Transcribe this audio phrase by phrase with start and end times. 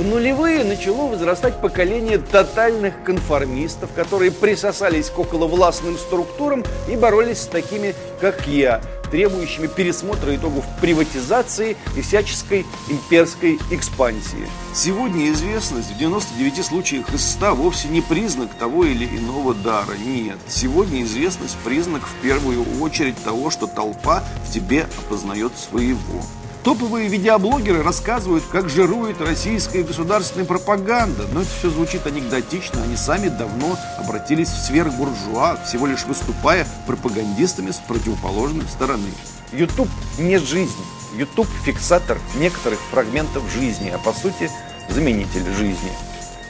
[0.00, 7.46] В нулевые начало возрастать поколение тотальных конформистов, которые присосались к околовластным структурам и боролись с
[7.46, 14.48] такими, как я, требующими пересмотра итогов приватизации и всяческой имперской экспансии.
[14.72, 19.94] Сегодня известность в 99 случаях из 100 вовсе не признак того или иного дара.
[20.02, 20.38] Нет.
[20.48, 26.22] Сегодня известность признак в первую очередь того, что толпа в тебе опознает своего.
[26.64, 33.28] Топовые видеоблогеры рассказывают, как жирует российская государственная пропаганда, но это все звучит анекдотично, они сами
[33.28, 39.08] давно обратились в сверхбуржуа, всего лишь выступая пропагандистами с противоположной стороны.
[39.52, 40.84] YouTube не жизнь.
[41.16, 44.50] YouTube фиксатор некоторых фрагментов жизни, а по сути
[44.90, 45.92] заменитель жизни.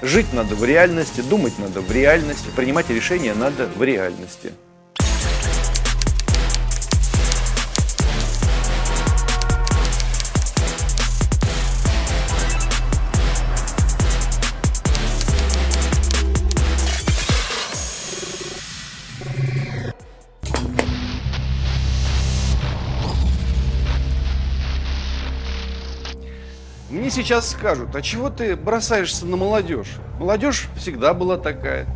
[0.03, 4.53] Жить надо в реальности, думать надо в реальности, принимать решения надо в реальности.
[27.11, 29.97] Сейчас скажут, а чего ты бросаешься на молодежь?
[30.21, 31.87] Молодежь всегда была такая.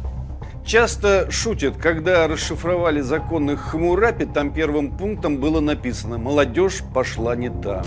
[0.66, 7.84] Часто шутят, когда расшифровали законы Хамурапи, там первым пунктом было написано «Молодежь пошла не там».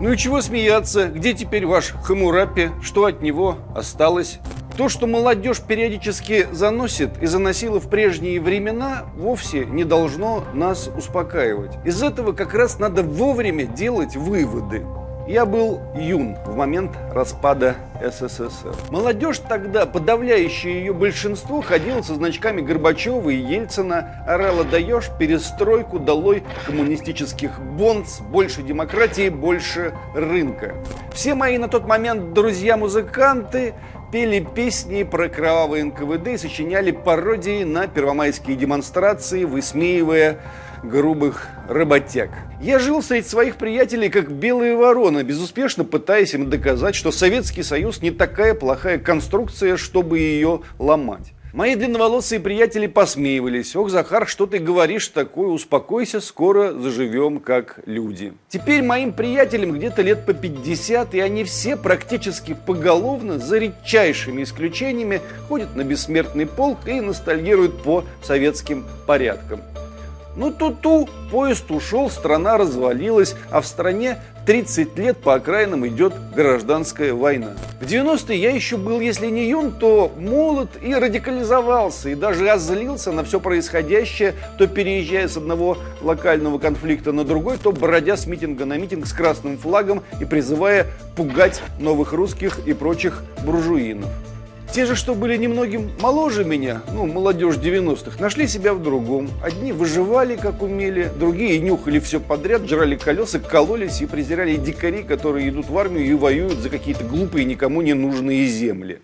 [0.00, 1.06] Ну и чего смеяться?
[1.06, 2.70] Где теперь ваш Хамурапи?
[2.82, 4.40] Что от него осталось?
[4.82, 11.70] То, что молодежь периодически заносит и заносила в прежние времена, вовсе не должно нас успокаивать.
[11.84, 14.84] Из этого как раз надо вовремя делать выводы.
[15.28, 18.74] Я был юн в момент распада СССР.
[18.90, 26.42] Молодежь тогда, подавляющее ее большинство, ходила со значками Горбачева и Ельцина, орала «даешь перестройку, долой
[26.66, 30.74] коммунистических бонс, больше демократии, больше рынка».
[31.12, 33.74] Все мои на тот момент друзья-музыканты
[34.12, 40.38] пели песни про кровавые НКВД и сочиняли пародии на первомайские демонстрации, высмеивая
[40.84, 42.28] грубых работяг.
[42.60, 48.02] Я жил среди своих приятелей как белые вороны, безуспешно пытаясь им доказать, что Советский Союз
[48.02, 51.32] не такая плохая конструкция, чтобы ее ломать.
[51.52, 53.76] Мои длинноволосые приятели посмеивались.
[53.76, 55.48] Ох, Захар, что ты говоришь такое?
[55.48, 58.32] Успокойся, скоро заживем как люди.
[58.48, 65.20] Теперь моим приятелям где-то лет по 50, и они все практически поголовно, за редчайшими исключениями,
[65.46, 69.60] ходят на бессмертный полк и ностальгируют по советским порядкам.
[70.34, 77.12] Ну ту-ту, поезд ушел, страна развалилась, а в стране 30 лет по окраинам идет гражданская
[77.12, 77.52] война.
[77.80, 83.12] В 90-е я еще был, если не юн, то молод и радикализовался, и даже озлился
[83.12, 88.64] на все происходящее, то переезжая с одного локального конфликта на другой, то бродя с митинга
[88.64, 94.10] на митинг с красным флагом и призывая пугать новых русских и прочих буржуинов.
[94.72, 99.28] Те же, что были немногим моложе меня, ну, молодежь 90-х, нашли себя в другом.
[99.44, 105.50] Одни выживали, как умели, другие нюхали все подряд, жрали колеса, кололись и презирали дикарей, которые
[105.50, 109.00] идут в армию и воюют за какие-то глупые, никому не нужные земли.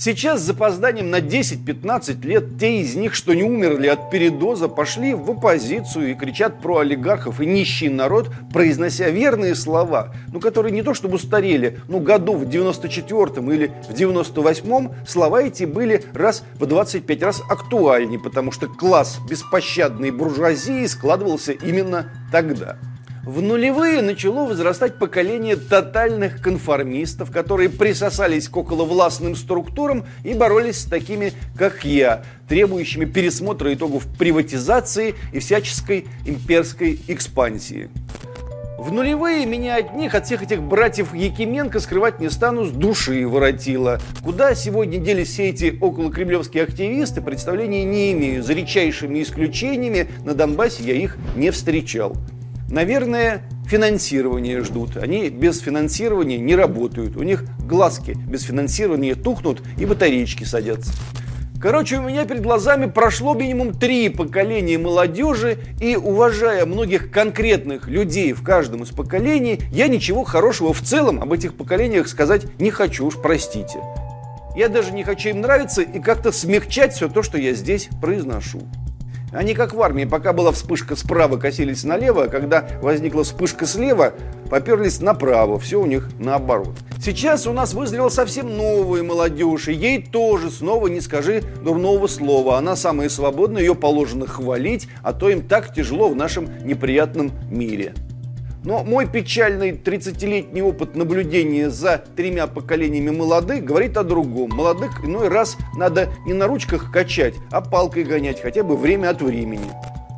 [0.00, 5.12] Сейчас с запозданием на 10-15 лет те из них, что не умерли от передоза, пошли
[5.12, 10.84] в оппозицию и кричат про олигархов и нищий народ, произнося верные слова, ну, которые не
[10.84, 16.66] то чтобы устарели, ну, году в 94-м или в 98-м слова эти были раз в
[16.66, 22.78] 25 раз актуальнее, потому что класс беспощадной буржуазии складывался именно тогда.
[23.28, 30.84] В нулевые начало возрастать поколение тотальных конформистов, которые присосались к околовластным структурам и боролись с
[30.86, 37.90] такими, как я, требующими пересмотра итогов приватизации и всяческой имперской экспансии.
[38.78, 43.28] В нулевые меня от них, от всех этих братьев Якименко скрывать не стану, с души
[43.28, 44.00] воротило.
[44.24, 48.42] Куда сегодня делись все эти околокремлевские активисты, представления не имею.
[48.42, 52.16] За редчайшими исключениями на Донбассе я их не встречал.
[52.68, 54.96] Наверное, финансирование ждут.
[54.96, 57.16] Они без финансирования не работают.
[57.16, 60.92] У них глазки без финансирования тухнут и батареечки садятся.
[61.60, 68.32] Короче, у меня перед глазами прошло минимум три поколения молодежи, и уважая многих конкретных людей
[68.32, 73.06] в каждом из поколений, я ничего хорошего в целом об этих поколениях сказать не хочу,
[73.06, 73.80] уж простите.
[74.56, 78.60] Я даже не хочу им нравиться и как-то смягчать все то, что я здесь произношу.
[79.32, 84.14] Они как в армии, пока была вспышка справа, косились налево, а когда возникла вспышка слева,
[84.50, 85.58] поперлись направо.
[85.58, 86.74] Все у них наоборот.
[86.98, 92.56] Сейчас у нас вызрела совсем новая молодежь, и ей тоже снова не скажи дурного слова.
[92.56, 97.94] Она самая свободная, ее положено хвалить, а то им так тяжело в нашем неприятном мире.
[98.64, 104.50] Но мой печальный 30-летний опыт наблюдения за тремя поколениями молодых говорит о другом.
[104.50, 109.22] Молодых иной раз надо не на ручках качать, а палкой гонять хотя бы время от
[109.22, 109.70] времени.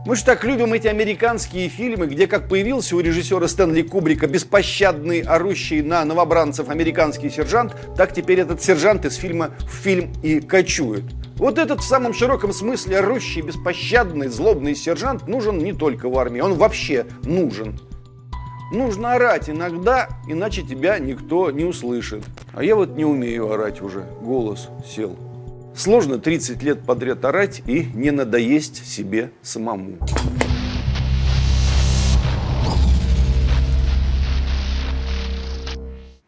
[0.06, 5.20] Мы же так любим эти американские фильмы, где, как появился у режиссера Стэнли Кубрика беспощадный,
[5.20, 11.04] орущий на новобранцев американский сержант, так теперь этот сержант из фильма в фильм и кочует.
[11.36, 16.40] Вот этот в самом широком смысле орущий, беспощадный, злобный сержант нужен не только в армии,
[16.40, 17.78] он вообще нужен.
[18.70, 22.22] Нужно орать иногда, иначе тебя никто не услышит.
[22.52, 25.16] А я вот не умею орать уже, голос сел.
[25.74, 29.98] Сложно 30 лет подряд орать и не надоесть себе самому.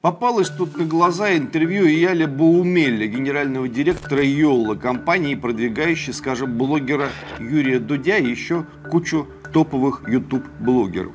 [0.00, 7.78] Попалось тут на глаза интервью Яля Баумеля, генерального директора Йолла, компании, продвигающей, скажем, блогера Юрия
[7.78, 11.12] Дудя и еще кучу топовых YouTube-блогеров.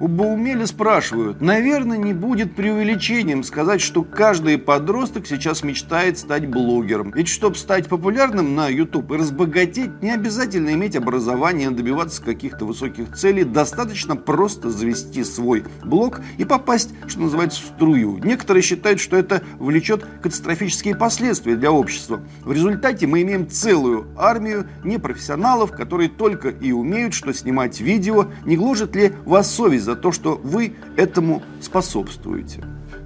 [0.00, 7.12] У Баумеля спрашивают, наверное, не будет преувеличением сказать, что каждый подросток сейчас мечтает стать блогером.
[7.14, 13.14] Ведь чтобы стать популярным на YouTube и разбогатеть, не обязательно иметь образование, добиваться каких-то высоких
[13.14, 13.44] целей.
[13.44, 18.16] Достаточно просто завести свой блог и попасть, что называется, в струю.
[18.24, 22.22] Некоторые считают, что это влечет катастрофические последствия для общества.
[22.42, 28.28] В результате мы имеем целую армию непрофессионалов, которые только и умеют, что снимать видео.
[28.46, 32.62] Не гложет ли вас совесть за то, что вы этому способствуете.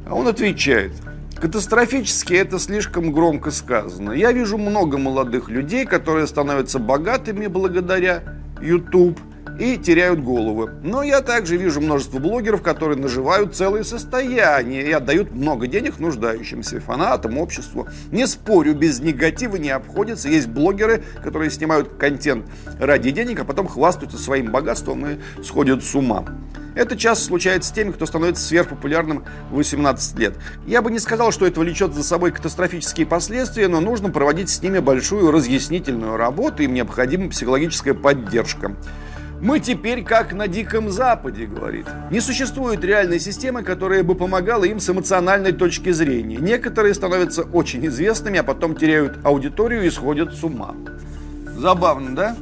[0.07, 0.93] А он отвечает,
[1.41, 4.13] катастрофически это слишком громко сказано.
[4.13, 8.23] Я вижу много молодых людей, которые становятся богатыми благодаря
[8.61, 9.19] YouTube–
[9.59, 10.71] и теряют головы.
[10.83, 16.81] Но я также вижу множество блогеров, которые наживают целые состояния и отдают много денег нуждающимся,
[16.81, 17.89] фанатам, обществу.
[18.11, 20.29] Не спорю, без негатива не обходится.
[20.29, 22.47] Есть блогеры, которые снимают контент
[22.79, 26.25] ради денег, а потом хвастаются своим богатством и сходят с ума.
[26.75, 30.35] Это часто случается с теми, кто становится сверхпопулярным в 18 лет.
[30.67, 34.61] Я бы не сказал, что это влечет за собой катастрофические последствия, но нужно проводить с
[34.61, 38.75] ними большую разъяснительную работу, им необходима психологическая поддержка.
[39.44, 41.85] Мы теперь как на Диком Западе, говорит.
[42.11, 46.38] Не существует реальной системы, которая бы помогала им с эмоциональной точки зрения.
[46.38, 50.75] Некоторые становятся очень известными, а потом теряют аудиторию и сходят с ума.
[51.58, 52.37] Забавно, да?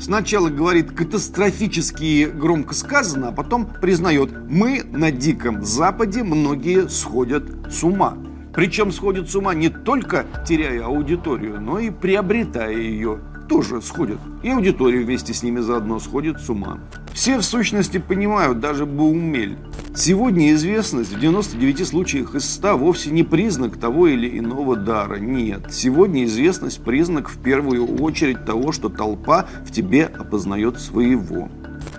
[0.00, 7.84] Сначала говорит катастрофически громко сказано, а потом признает, мы на Диком Западе многие сходят с
[7.84, 8.16] ума.
[8.54, 13.20] Причем сходят с ума не только теряя аудиторию, но и приобретая ее
[13.52, 14.18] тоже сходят.
[14.42, 16.78] И аудитория вместе с ними заодно сходит с ума.
[17.12, 19.58] Все в сущности понимают, даже Баумель.
[19.94, 25.16] Сегодня известность в 99 случаях из 100 вовсе не признак того или иного дара.
[25.16, 31.50] Нет, сегодня известность признак в первую очередь того, что толпа в тебе опознает своего.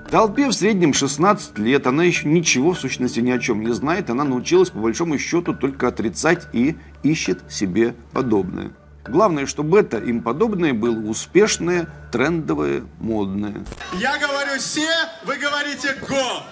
[0.09, 4.09] Толпе в среднем 16 лет, она еще ничего в сущности ни о чем не знает,
[4.09, 8.71] она научилась по большому счету только отрицать и ищет себе подобное.
[9.05, 13.65] Главное, чтобы это им подобное было успешное, трендовое, модное.
[13.93, 14.87] Я говорю «се»,
[15.25, 16.43] вы говорите «го».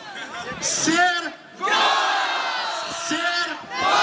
[0.61, 1.31] Сер!
[1.59, 1.65] Го!
[3.07, 3.57] Сер!
[3.79, 3.97] Го!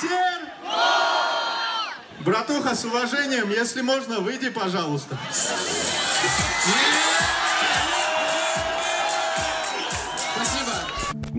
[0.00, 0.40] Сер!
[0.62, 2.24] Го!
[2.24, 5.18] Братуха, с уважением, если можно, выйди, пожалуйста.
[5.30, 5.50] В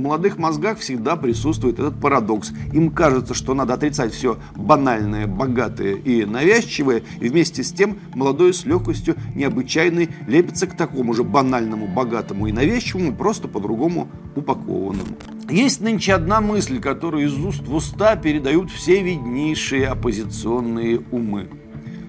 [0.02, 2.52] молодых мозгах всегда присутствует этот парадокс.
[2.74, 8.54] Им кажется, что надо отрицать все банальное, богатое и навязчивое, и вместе с тем молодой
[8.54, 15.16] с легкостью необычайной лепится к такому же банальному, богатому и навязчивому, просто по-другому упакованному.
[15.50, 21.50] Есть нынче одна мысль, которую из уст в уста передают все виднейшие оппозиционные умы.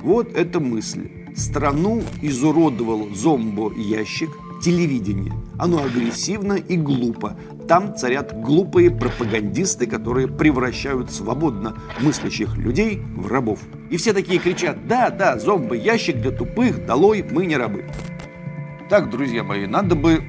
[0.03, 1.11] Вот эта мысль.
[1.35, 4.31] Страну изуродовал зомбо-ящик,
[4.63, 5.33] телевидение.
[5.59, 7.37] Оно агрессивно и глупо.
[7.69, 13.61] Там царят глупые пропагандисты, которые превращают свободно мыслящих людей в рабов.
[13.91, 17.85] И все такие кричат «Да, да, зомбы, ящик для тупых, долой, мы не рабы».
[18.91, 20.23] Так, друзья мои, надо бы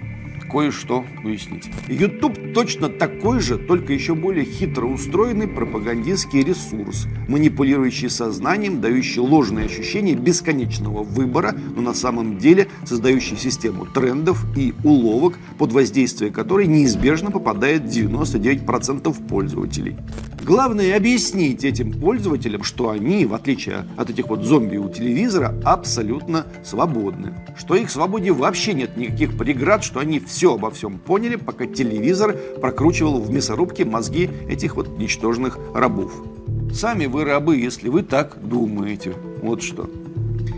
[0.53, 1.69] кое-что уяснить.
[1.89, 9.65] YouTube точно такой же, только еще более хитро устроенный пропагандистский ресурс, манипулирующий сознанием, дающий ложные
[9.65, 16.67] ощущения бесконечного выбора, но на самом деле создающий систему трендов и уловок, под воздействие которой
[16.67, 19.95] неизбежно попадает 99% пользователей.
[20.43, 26.45] Главное объяснить этим пользователям, что они, в отличие от этих вот зомби у телевизора, абсолютно
[26.65, 27.33] свободны.
[27.57, 32.35] Что их свободе вообще нет никаких преград, что они все обо всем поняли, пока телевизор
[32.59, 36.11] прокручивал в мясорубке мозги этих вот ничтожных рабов.
[36.73, 39.13] Сами вы рабы, если вы так думаете.
[39.41, 39.89] Вот что.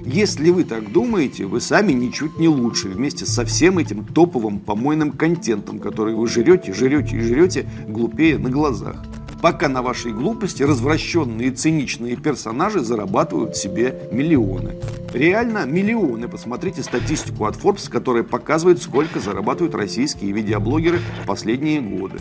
[0.03, 5.11] Если вы так думаете, вы сами ничуть не лучше вместе со всем этим топовым помойным
[5.11, 9.05] контентом, который вы жрете, жрете и жрете, глупее на глазах
[9.45, 14.73] пока на вашей глупости развращенные и циничные персонажи зарабатывают себе миллионы.
[15.13, 16.27] Реально миллионы.
[16.27, 22.17] Посмотрите статистику от Forbes, которая показывает, сколько зарабатывают российские видеоблогеры в последние годы.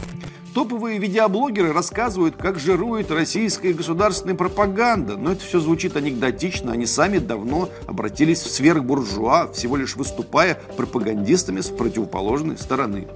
[0.53, 7.19] Топовые видеоблогеры рассказывают, как жирует российская государственная пропаганда, но это все звучит анекдотично, они сами
[7.19, 13.09] давно обратились в сверхбуржуа, всего лишь выступая пропагандистами с противоположной стороны.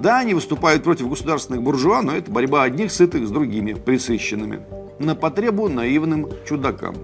[0.00, 4.60] Да, они выступают против государственных буржуа, но это борьба одних сытых с другими, присыщенными.
[4.98, 6.94] На потребу наивным чудакам.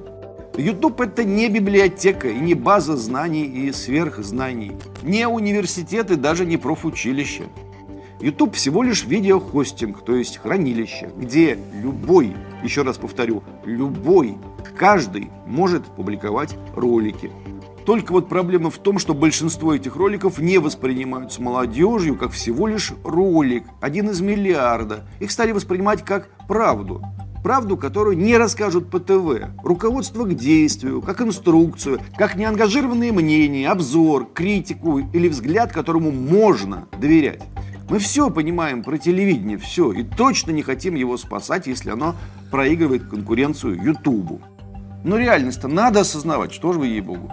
[0.57, 4.73] YouTube это не библиотека и не база знаний и сверхзнаний,
[5.03, 7.43] не университет и даже не профучилище.
[8.23, 12.33] YouTube всего лишь видеохостинг, то есть хранилище, где любой,
[12.65, 14.39] еще раз повторю, любой,
[14.75, 17.31] каждый может публиковать ролики.
[17.87, 22.93] Только вот проблема в том, что большинство этих роликов не воспринимаются молодежью как всего лишь
[23.05, 25.09] ролик, один из миллиарда.
[25.21, 27.01] Их стали воспринимать как правду.
[27.45, 29.53] Правду, которую не расскажут по ТВ.
[29.63, 37.45] Руководство к действию, как инструкцию, как неангажированные мнения, обзор, критику или взгляд, которому можно доверять.
[37.89, 42.17] Мы все понимаем про телевидение, все, и точно не хотим его спасать, если оно
[42.51, 44.41] проигрывает конкуренцию Ютубу.
[45.05, 47.31] Но реальность-то надо осознавать, что же вы ей-богу.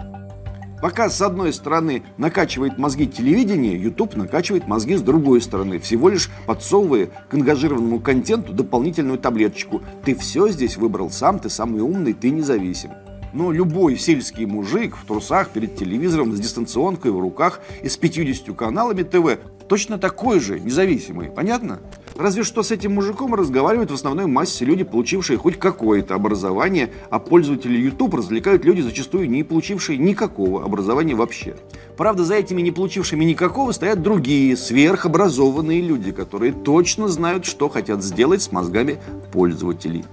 [0.84, 6.28] Пока с одной стороны накачивает мозги телевидение, YouTube накачивает мозги с другой стороны, всего лишь
[6.44, 9.80] подсовывая к ангажированному контенту дополнительную таблеточку.
[10.04, 12.90] Ты все здесь выбрал сам, ты самый умный, ты независим.
[13.32, 18.54] Но любой сельский мужик в трусах перед телевизором с дистанционкой в руках и с 50
[18.54, 21.30] каналами ТВ точно такой же, независимый.
[21.30, 21.80] Понятно?
[22.16, 27.18] Разве что с этим мужиком разговаривают в основной массе люди, получившие хоть какое-то образование, а
[27.18, 31.56] пользователи YouTube развлекают люди, зачастую не получившие никакого образования вообще.
[31.96, 38.04] Правда, за этими не получившими никакого стоят другие, сверхобразованные люди, которые точно знают, что хотят
[38.04, 38.98] сделать с мозгами
[39.32, 40.04] пользователей.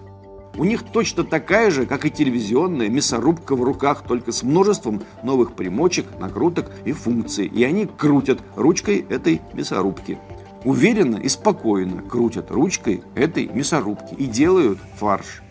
[0.58, 5.54] У них точно такая же, как и телевизионная мясорубка в руках, только с множеством новых
[5.54, 7.46] примочек, накруток и функций.
[7.46, 10.18] И они крутят ручкой этой мясорубки.
[10.64, 15.42] Уверенно и спокойно крутят ручкой этой мясорубки и делают фарш.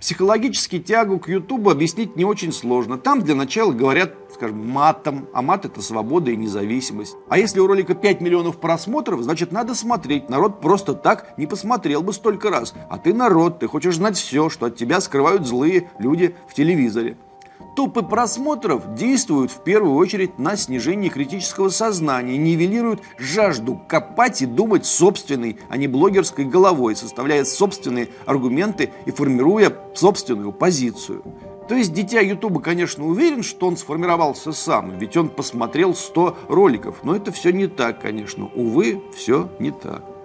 [0.00, 2.98] Психологически тягу к Ютубу объяснить не очень сложно.
[2.98, 7.16] Там для начала говорят, скажем, матом, а мат это свобода и независимость.
[7.28, 10.28] А если у ролика 5 миллионов просмотров, значит надо смотреть.
[10.28, 12.74] Народ просто так не посмотрел бы столько раз.
[12.88, 17.16] А ты народ, ты хочешь знать все, что от тебя скрывают злые люди в телевизоре.
[17.74, 24.84] Топы просмотров действуют в первую очередь на снижение критического сознания, нивелируют жажду копать и думать
[24.84, 31.22] собственной, а не блогерской головой, составляя собственные аргументы и формируя собственную позицию.
[31.68, 36.96] То есть дитя Ютуба, конечно, уверен, что он сформировался сам, ведь он посмотрел 100 роликов.
[37.02, 38.46] Но это все не так, конечно.
[38.54, 40.17] Увы, все не так.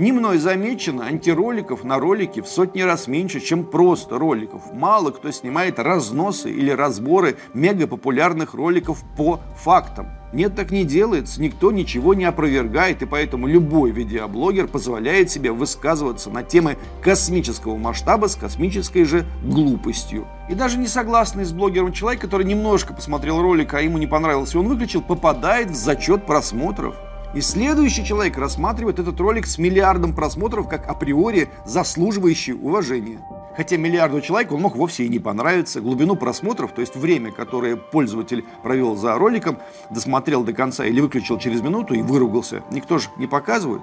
[0.00, 4.72] Не мной замечено, антироликов на ролике в сотни раз меньше, чем просто роликов.
[4.72, 10.08] Мало кто снимает разносы или разборы мегапопулярных роликов по фактам.
[10.32, 16.30] Нет, так не делается, никто ничего не опровергает, и поэтому любой видеоблогер позволяет себе высказываться
[16.30, 20.26] на темы космического масштаба с космической же глупостью.
[20.48, 24.58] И даже не согласный с блогером человек, который немножко посмотрел ролик, а ему не понравился,
[24.60, 26.96] он выключил, попадает в зачет просмотров.
[27.32, 33.20] И следующий человек рассматривает этот ролик с миллиардом просмотров как априори заслуживающий уважения.
[33.56, 35.80] Хотя миллиарду человек он мог вовсе и не понравиться.
[35.80, 39.58] Глубину просмотров, то есть время, которое пользователь провел за роликом,
[39.90, 43.82] досмотрел до конца или выключил через минуту и выругался, никто же не показывает.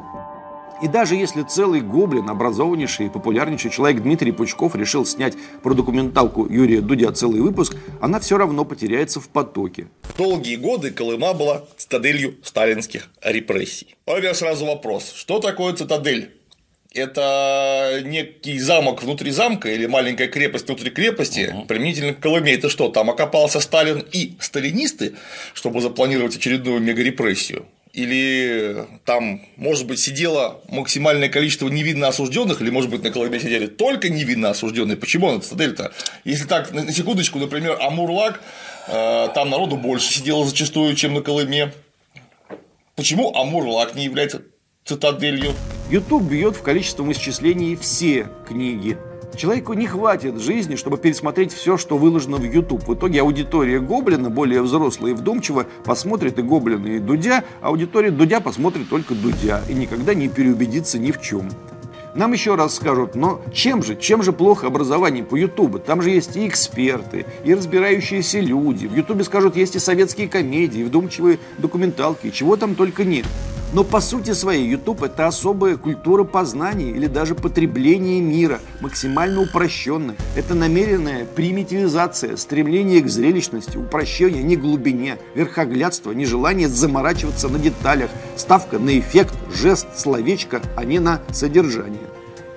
[0.81, 6.47] И даже если целый гоблин, образованнейший и популярнейший человек Дмитрий Пучков решил снять про документалку
[6.47, 9.87] Юрия Дудя целый выпуск, она все равно потеряется в потоке.
[10.17, 13.95] Долгие годы Колыма была цитаделью сталинских репрессий.
[14.05, 16.37] А у меня сразу вопрос, что такое цитадель?
[16.93, 21.65] это некий замок внутри замка или маленькая крепость внутри крепости, угу.
[21.65, 22.53] применительно к Колыме.
[22.53, 25.15] Это что, там окопался Сталин и сталинисты,
[25.53, 27.67] чтобы запланировать очередную мегарепрессию?
[27.97, 33.65] Или там, может быть, сидело максимальное количество невинно осужденных, или, может быть, на Колыме сидели
[33.65, 34.95] только невинно осужденные.
[34.95, 35.91] Почему на цитадель-то?
[36.23, 38.39] Если так, на секундочку, например, Амурлак,
[38.87, 41.73] э, там народу больше сидело зачастую, чем на Колыме.
[42.95, 44.43] Почему Амурлак не является
[44.85, 45.55] цитаделью?
[45.89, 48.95] YouTube бьет в количеством исчислений все книги
[49.37, 52.87] Человеку не хватит жизни, чтобы пересмотреть все, что выложено в YouTube.
[52.87, 58.09] В итоге аудитория Гоблина, более взрослая и вдумчиво, посмотрит и Гоблина, и Дудя, а аудитория
[58.09, 61.49] Дудя посмотрит только Дудя и никогда не переубедится ни в чем.
[62.15, 65.77] Нам еще раз скажут, но чем же, чем же плохо образование по Ютубу?
[65.77, 68.87] Там же есть и эксперты, и разбирающиеся люди.
[68.87, 73.27] В Ютубе скажут, есть и советские комедии, и вдумчивые документалки, чего там только нет.
[73.73, 80.15] Но по сути своей YouTube это особая культура познания или даже потребления мира, максимально упрощенная.
[80.35, 88.79] Это намеренная примитивизация, стремление к зрелищности, упрощение, не глубине, верхоглядство, нежелание заморачиваться на деталях, ставка
[88.79, 91.99] на эффект, жест, словечко, а не на содержание.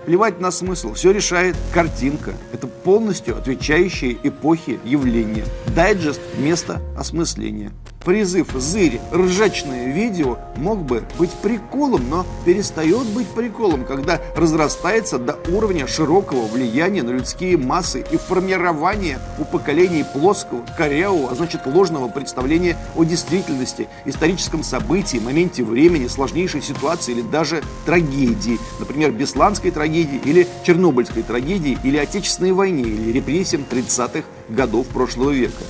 [0.07, 2.33] Плевать на смысл, все решает картинка.
[2.53, 5.45] Это полностью отвечающие эпохе явления.
[5.75, 7.73] Дайджест вместо осмысления.
[8.05, 15.39] Призыв «Зырь, ржачное видео» мог бы быть приколом, но перестает быть приколом, когда разрастается до
[15.51, 22.09] уровня широкого влияния на людские массы и формирования у поколений плоского, корявого, а значит ложного
[22.09, 30.23] представления о действительности, историческом событии, моменте времени, сложнейшей ситуации или даже трагедии, например, Бесланской трагедии
[30.25, 35.63] или Чернобыльской трагедии или Отечественной войне или репрессиям 30-х годов прошлого века.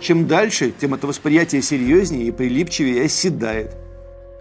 [0.00, 3.76] Чем дальше, тем это восприятие серьезнее и прилипчивее оседает.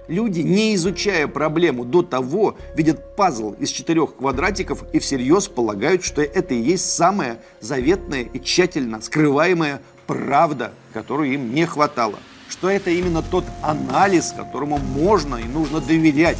[0.08, 6.22] Люди, не изучая проблему до того, видят пазл из четырех квадратиков и всерьез полагают, что
[6.22, 12.16] это и есть самая заветная и тщательно скрываемая правда, которую им не хватало.
[12.48, 16.40] Что это именно тот анализ, которому можно и нужно доверять.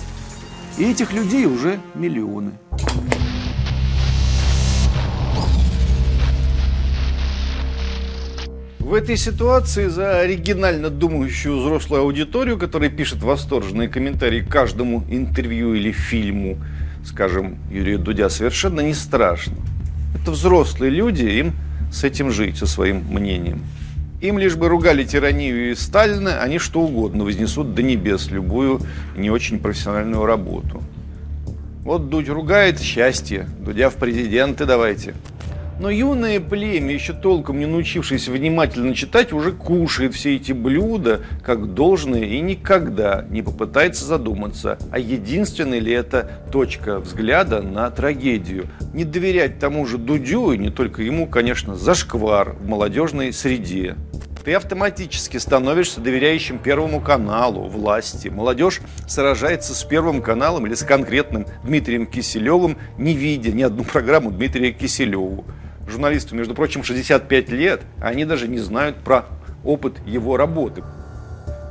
[0.80, 2.54] И этих людей уже миллионы.
[8.90, 15.76] В этой ситуации за оригинально думающую взрослую аудиторию, которая пишет восторженные комментарии к каждому интервью
[15.76, 16.58] или фильму,
[17.06, 19.54] скажем, Юрия Дудя, совершенно не страшно.
[20.20, 21.54] Это взрослые люди, им
[21.94, 23.62] с этим жить, со своим мнением.
[24.22, 28.82] Им лишь бы ругали тиранию и Сталина, они что угодно вознесут до небес любую
[29.16, 30.82] не очень профессиональную работу.
[31.84, 35.14] Вот Дудь ругает счастье, Дудя в президенты давайте.
[35.80, 41.74] Но юное племя, еще толком не научившись внимательно читать, уже кушает все эти блюда как
[41.74, 48.68] должное и никогда не попытается задуматься, а единственная ли это точка взгляда на трагедию.
[48.94, 53.96] Не доверять тому же Дудю, и не только ему, конечно, зашквар в молодежной среде.
[54.44, 58.28] Ты автоматически становишься доверяющим Первому каналу, власти.
[58.28, 64.32] Молодежь сражается с Первым каналом или с конкретным Дмитрием Киселевым, не видя ни одну программу
[64.32, 65.46] Дмитрия Киселеву
[65.90, 69.26] журналисту, между прочим, 65 лет, они даже не знают про
[69.64, 70.84] опыт его работы.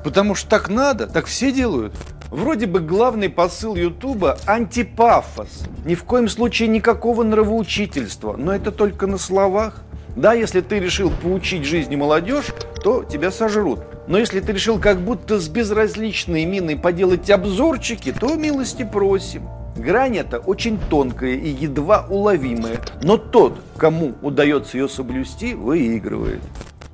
[0.05, 1.95] Потому что так надо, так все делают.
[2.31, 5.65] Вроде бы главный посыл Ютуба– антипафос.
[5.85, 9.83] Ни в коем случае никакого нравоучительства, но это только на словах.
[10.15, 12.47] Да, если ты решил поучить жизни молодежь,
[12.83, 13.81] то тебя сожрут.
[14.09, 19.49] Но если ты решил как будто с безразличной миной поделать обзорчики, то милости просим.
[19.79, 26.41] Грань эта очень тонкая и едва уловимая, но тот, кому удается ее соблюсти, выигрывает.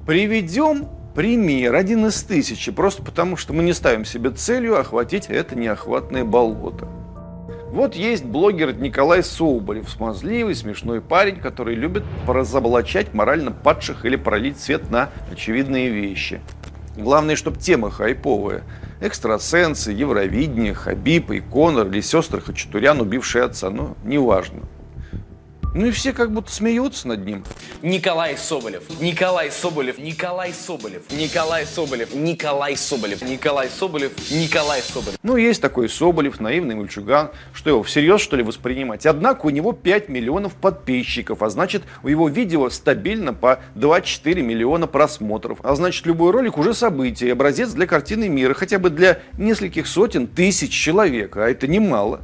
[0.06, 5.56] Приведем пример, один из тысячи, просто потому что мы не ставим себе целью охватить это
[5.56, 6.86] неохватное болото.
[7.70, 14.60] Вот есть блогер Николай Соболев, смазливый, смешной парень, который любит разоблачать морально падших или пролить
[14.60, 16.40] свет на очевидные вещи.
[16.96, 18.62] Главное, чтобы тема хайповая.
[19.06, 23.68] Экстрасенсы, Евровидение, Хабиб и Конор или сестры Хачатурян, убившие отца.
[23.68, 24.62] Ну, неважно.
[25.74, 27.42] Ну и все как будто смеются над ним.
[27.82, 35.18] Николай Соболев, Николай Соболев, Николай Соболев, Николай Соболев, Николай Соболев, Николай Соболев, Николай Соболев.
[35.24, 37.30] Ну, есть такой Соболев, наивный мальчуган.
[37.52, 39.04] Что его всерьез, что ли, воспринимать?
[39.04, 44.86] Однако у него 5 миллионов подписчиков, а значит, у его видео стабильно по 2-4 миллиона
[44.86, 45.58] просмотров.
[45.64, 50.28] А значит, любой ролик уже событие, образец для картины мира, хотя бы для нескольких сотен
[50.28, 52.20] тысяч человек, а это немало.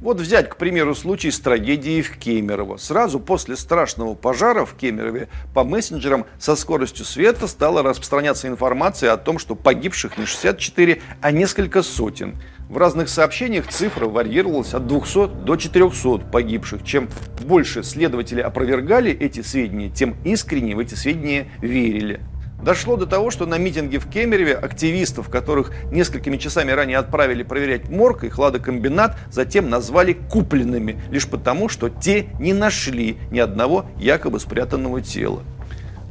[0.00, 2.78] Вот взять, к примеру, случай с трагедией в Кемерово.
[2.78, 9.18] Сразу после страшного пожара в Кемерове по мессенджерам со скоростью света стала распространяться информация о
[9.18, 12.36] том, что погибших не 64, а несколько сотен.
[12.70, 16.82] В разных сообщениях цифра варьировалась от 200 до 400 погибших.
[16.82, 17.10] Чем
[17.42, 22.20] больше следователи опровергали эти сведения, тем искреннее в эти сведения верили.
[22.62, 27.88] Дошло до того, что на митинге в Кемерове активистов, которых несколькими часами ранее отправили проверять
[27.88, 34.40] морг и хладокомбинат, затем назвали купленными, лишь потому, что те не нашли ни одного якобы
[34.40, 35.42] спрятанного тела.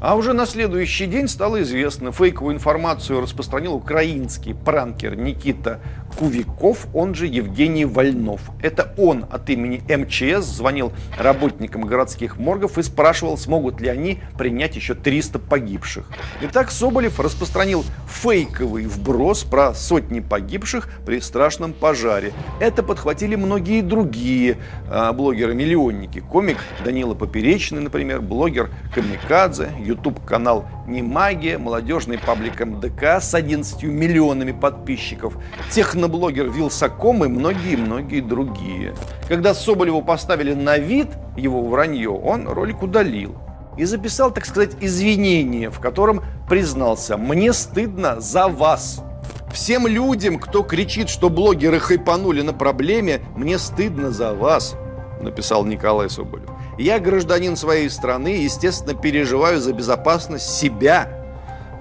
[0.01, 5.81] А уже на следующий день стало известно, фейковую информацию распространил украинский пранкер Никита
[6.17, 8.49] Кувиков, он же Евгений Вольнов.
[8.61, 14.77] Это он от имени МЧС звонил работникам городских моргов и спрашивал, смогут ли они принять
[14.77, 16.05] еще 300 погибших.
[16.43, 22.31] Итак, Соболев распространил фейковый вброс про сотни погибших при страшном пожаре.
[22.61, 24.59] Это подхватили многие другие
[24.89, 26.19] э, блогеры-миллионники.
[26.19, 34.51] Комик Данила Поперечный, например, блогер Камикадзе, YouTube-канал «Не магия», молодежный паблик МДК с 11 миллионами
[34.51, 35.37] подписчиков,
[35.71, 38.95] техноблогер Вилсаком и многие-многие другие.
[39.27, 43.35] Когда Соболеву поставили на вид его вранье, он ролик удалил
[43.77, 49.03] и записал, так сказать, извинение, в котором признался «Мне стыдно за вас».
[49.51, 54.75] Всем людям, кто кричит, что блогеры хайпанули на проблеме, мне стыдно за вас,
[55.21, 56.49] написал Николай Соболев.
[56.79, 61.09] Я гражданин своей страны естественно, переживаю за безопасность себя,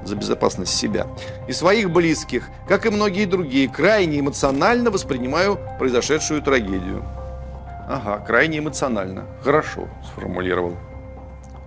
[0.03, 1.07] за безопасность себя
[1.47, 7.05] и своих близких, как и многие другие, крайне эмоционально воспринимаю произошедшую трагедию.
[7.89, 9.27] Ага, крайне эмоционально.
[9.45, 10.77] Хорошо сформулировал.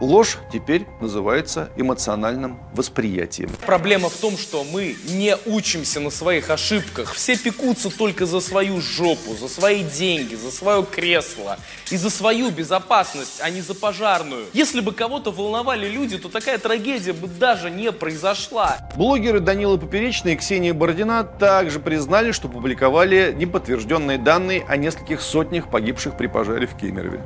[0.02, 3.52] Ложь теперь называется эмоциональным восприятием.
[3.68, 7.14] Проблема в том, что мы не учимся на своих ошибках.
[7.14, 11.60] Все пекутся только за свою жопу, за свои деньги, за свое кресло
[11.92, 14.48] и за свою безопасность, а не за пожарную.
[14.54, 18.78] Если бы кого-то волновали люди, то такая трагедия бы даже не произошла.
[18.96, 25.70] Блогеры Данила Поперечный и Ксения Бородина также признали, что публиковали неподтвержденные данные о нескольких сотнях
[25.70, 27.22] погибших при пожаре в Кемерове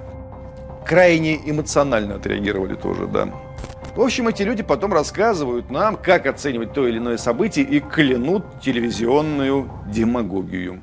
[0.85, 3.29] крайне эмоционально отреагировали тоже, да.
[3.95, 8.43] В общем, эти люди потом рассказывают нам, как оценивать то или иное событие и клянут
[8.61, 10.81] телевизионную демагогию.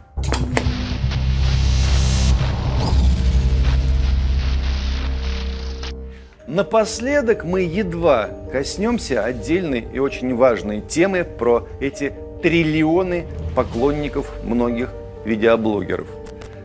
[6.46, 12.12] Напоследок мы едва коснемся отдельной и очень важной темы про эти
[12.42, 14.90] триллионы поклонников многих
[15.24, 16.06] видеоблогеров–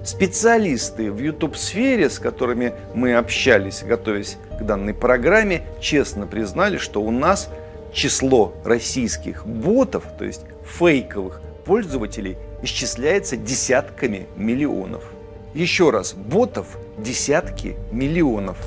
[0.08, 7.12] Специалисты в YouTube-сфере, с которыми мы общались, готовясь к данной программе, честно признали, что у
[7.12, 7.50] нас
[7.91, 15.04] число российских ботов, то есть фейковых пользователей, исчисляется десятками миллионов.
[15.54, 18.58] Еще раз, ботов десятки миллионов.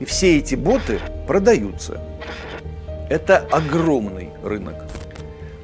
[0.00, 0.98] И все эти боты
[1.28, 2.00] продаются.
[3.08, 4.74] Это огромный рынок.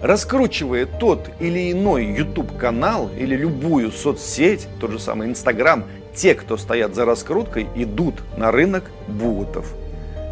[0.00, 6.94] Раскручивая тот или иной YouTube-канал или любую соцсеть, тот же самый Instagram, те, кто стоят
[6.94, 9.74] за раскруткой, идут на рынок ботов.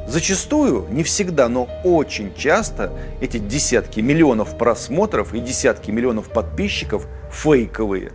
[0.07, 8.13] Зачастую, не всегда, но очень часто эти десятки миллионов просмотров и десятки миллионов подписчиков фейковые.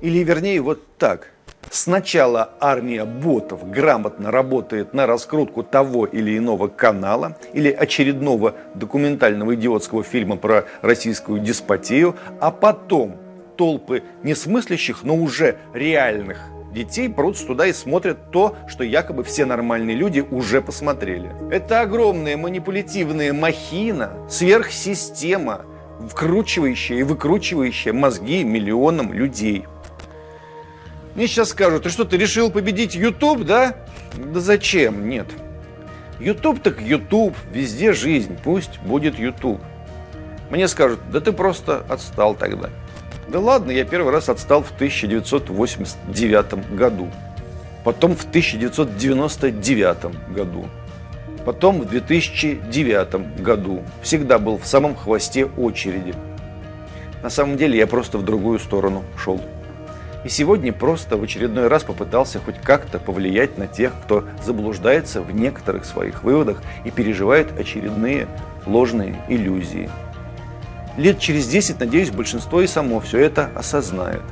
[0.00, 1.28] Или вернее вот так–
[1.70, 10.02] Сначала армия ботов грамотно работает на раскрутку того или иного канала или очередного документального идиотского
[10.02, 13.16] фильма про российскую деспотию, а потом
[13.56, 16.38] толпы несмыслящих, но уже реальных
[16.72, 21.32] детей прутся туда и смотрят то, что якобы все нормальные люди уже посмотрели.
[21.50, 25.62] Это огромная манипулятивная махина, сверхсистема,
[26.10, 29.64] вкручивающая и выкручивающая мозги миллионам людей–
[31.16, 33.74] мне сейчас скажут, ты что, ты решил победить YouTube, да?
[34.14, 35.08] Да зачем?
[35.08, 35.26] Нет.
[36.20, 39.62] YouTube так YouTube, везде жизнь, пусть будет YouTube.
[40.50, 42.68] Мне скажут, да ты просто отстал тогда.
[43.28, 47.08] Да ладно, я первый раз отстал в 1989 году.
[47.82, 50.68] Потом в 1999 году.
[51.46, 53.82] Потом в 2009 году.
[54.02, 56.12] Всегда был в самом хвосте очереди.
[57.22, 59.40] На самом деле я просто в другую сторону шел.
[60.26, 65.32] И сегодня просто в очередной раз попытался хоть как-то повлиять на тех, кто заблуждается в
[65.32, 68.26] некоторых своих выводах и переживает очередные
[68.66, 69.88] ложные иллюзии.
[70.96, 74.22] Лет через 10, надеюсь, большинство и само все это осознает.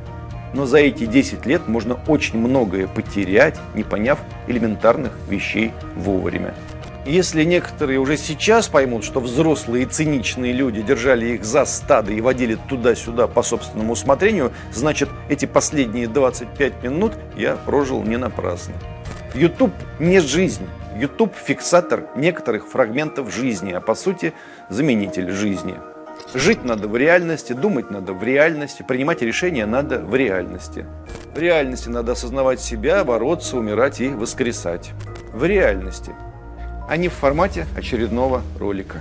[0.52, 6.56] Но за эти 10 лет можно очень многое потерять, не поняв элементарных вещей вовремя.
[7.06, 12.20] Если некоторые уже сейчас поймут, что взрослые и циничные люди держали их за стадо и
[12.22, 18.74] водили туда-сюда по собственному усмотрению, значит, эти последние 25 минут я прожил не напрасно.
[19.34, 20.66] YouTube не жизнь.
[20.96, 24.32] YouTube– фиксатор некоторых фрагментов жизни, а по сути
[24.70, 25.74] заменитель жизни.
[26.32, 30.86] Жить надо в реальности, думать надо в реальности, принимать решения надо в реальности.
[31.34, 34.92] В реальности надо осознавать себя, бороться, умирать и воскресать.
[35.34, 36.12] В реальности–
[36.88, 39.00] а не в формате очередного ролика.